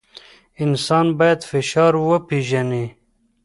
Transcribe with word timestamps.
انسان 0.63 1.07
باید 1.19 1.39
فشار 1.51 1.93
وپېژني. 2.07 2.85